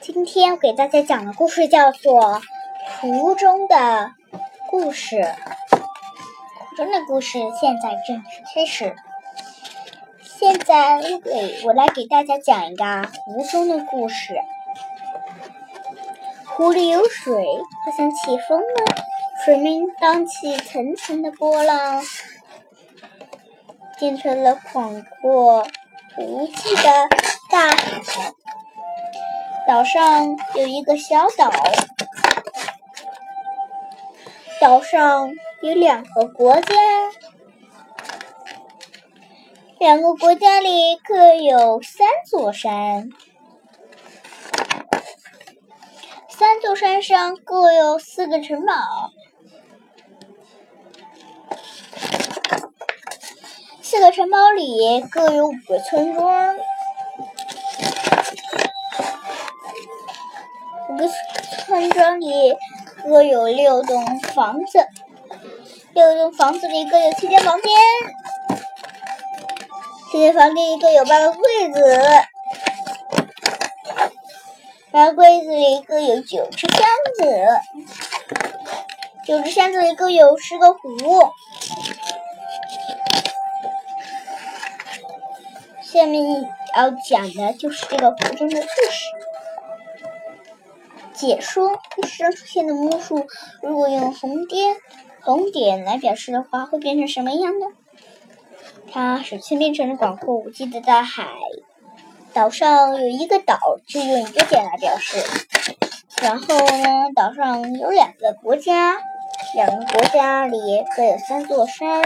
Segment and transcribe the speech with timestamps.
[0.00, 2.20] 今天我给大家讲的故事叫做
[3.00, 4.12] 《湖中的
[4.68, 5.16] 故事》。
[5.70, 8.96] 湖中的故事现在正式开始。
[10.22, 12.84] 现在我给我来给大家讲一个
[13.24, 14.34] 湖中的故事。
[16.46, 17.44] 湖里有水，
[17.84, 18.96] 好像起风了，
[19.44, 22.02] 水面荡起层层的波浪，
[24.02, 25.64] 变成了广阔
[26.18, 27.08] 无际的
[27.48, 28.32] 大海。
[29.64, 31.52] 岛上有一个小岛，
[34.60, 35.30] 岛上
[35.62, 36.74] 有两个国家，
[39.78, 43.08] 两个国家里各有三座山，
[46.28, 48.74] 三座山上各有四个城堡，
[53.92, 56.56] 四个城堡里各有五个村庄。
[60.88, 61.06] 五个
[61.66, 62.56] 村庄里
[63.04, 64.88] 各有六栋房子，
[65.92, 67.70] 六栋房子里各有七间房间，
[70.10, 71.98] 七间房间里各有八个柜子，
[74.90, 77.46] 八个柜子里各有九只箱子，
[79.26, 80.80] 九只箱子里各有十个壶。
[85.92, 86.24] 下面
[86.74, 89.04] 要讲的就是这个湖中的故事。
[91.12, 93.26] 解说故事中出现的魔术，
[93.60, 94.74] 如果用红点
[95.20, 97.66] 红点来表示的话，会变成什么样呢？
[98.90, 101.26] 它首先变成了广阔无际的大海。
[102.32, 105.18] 岛上有一个岛，就用一个点来表示。
[106.22, 108.96] 然后呢，岛上有两个国家，
[109.54, 110.58] 两个国家里
[110.96, 112.02] 各有三座山，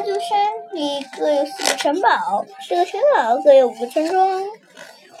[0.00, 0.38] 三座山
[0.72, 4.42] 里各有四个城堡，四个城堡各有五个村庄。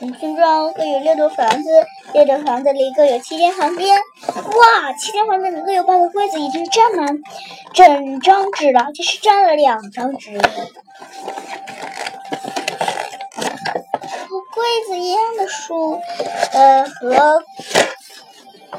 [0.00, 1.68] 五村庄各有六栋房子，
[2.14, 3.94] 六栋房子里各有七间房间。
[3.94, 7.06] 哇，七间房间里各有八个柜子，已经占满
[7.74, 10.38] 整张纸了，这是占了两张纸。
[10.38, 10.40] 和
[14.54, 16.00] 柜子一样的数，
[16.54, 17.42] 呃，和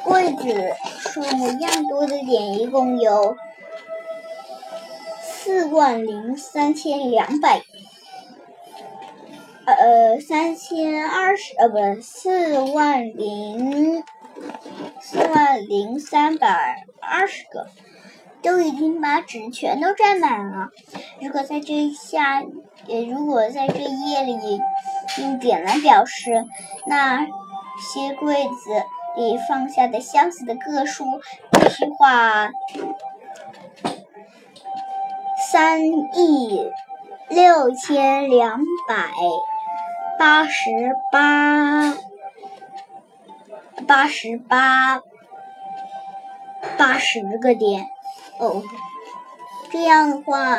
[0.01, 3.38] 柜子数目一样多的点，一共有
[5.44, 7.63] 四万零三千两百。
[9.66, 14.03] 呃，三千二十，呃，不是四万零
[15.02, 17.69] 四万零三百二十个，
[18.44, 20.69] 都已经把纸全都占满了。
[21.19, 22.44] 如果在这下，
[22.88, 24.59] 呃，如果在这页里
[25.18, 26.46] 用点来表示，
[26.85, 28.84] 那些柜子
[29.18, 31.03] 里放下的箱子的个数
[31.52, 32.52] 必须画
[35.51, 36.72] 三亿
[37.29, 39.12] 六千两百。
[40.17, 40.69] 八十
[41.12, 41.94] 八，
[43.85, 45.01] 八十八，
[46.78, 47.90] 八十个点
[48.40, 48.63] 哦。
[49.73, 50.57] 这样的话，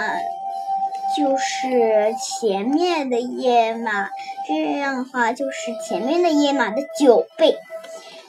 [1.16, 4.10] 就是前面的页码，
[4.46, 7.56] 这样的话就是前面的页码的九倍，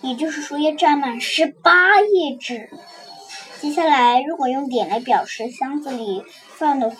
[0.02, 2.70] 也就是说要占满十八页纸。
[3.64, 6.98] 接下来，如果用点来表示箱子里放的壶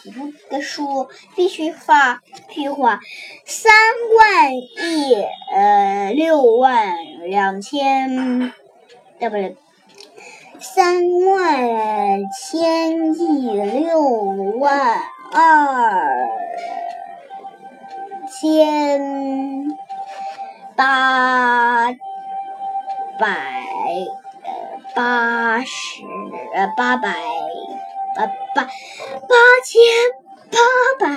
[0.50, 3.02] 的数，必须画，必须画
[3.46, 3.74] 三
[4.18, 5.14] 万亿
[5.54, 6.96] 呃六万
[7.28, 8.54] 两千，
[9.20, 9.58] 对不对？
[10.62, 14.02] 三万千亿六
[14.58, 15.02] 万
[15.34, 16.30] 二
[18.42, 19.68] 千
[20.78, 21.92] 八
[23.20, 24.23] 百。
[24.96, 26.04] 八十
[26.54, 27.14] 呃八百
[28.16, 29.82] 八八八千
[30.52, 30.60] 八
[31.00, 31.08] 百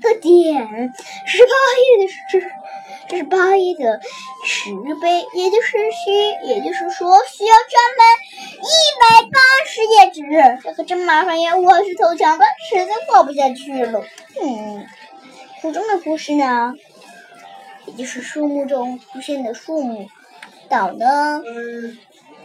[0.00, 0.92] 个点，
[1.26, 2.50] 十八亿的是
[3.06, 4.00] 这是八亿的
[4.44, 4.70] 十
[5.02, 8.04] 倍，也就是需也就是说需要专门
[8.62, 8.70] 一
[9.00, 11.56] 百八十页纸，这可真麻烦呀！
[11.56, 14.02] 我是头强的，实在画不下去了。
[14.42, 14.86] 嗯，
[15.60, 16.72] 图中的故事呢，
[17.86, 20.08] 也就是树木中出现的树木
[20.70, 21.42] 岛呢。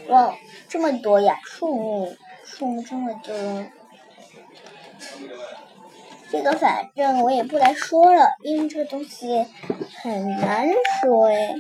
[0.10, 0.36] 哇，
[0.68, 1.40] 这么多呀！
[1.46, 3.36] 树木，树木这么多，
[6.32, 9.46] 这个反正我也不来说了，因为这个东西
[10.02, 10.68] 很难
[11.02, 11.56] 说哎。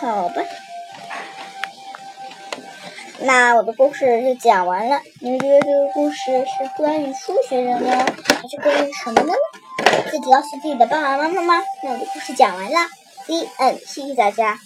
[0.00, 0.42] 好吧，
[3.18, 5.00] 那我的故事就讲完了。
[5.20, 9.34] 你们觉得这个故事是关于数学的呢，还是关于什么的呢？
[10.08, 11.64] 自己告诉自己的爸爸妈妈吗？
[11.82, 12.78] 那我的故事讲完了
[13.28, 14.58] dn 谢谢大家。